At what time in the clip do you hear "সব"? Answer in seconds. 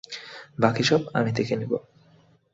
0.83-1.01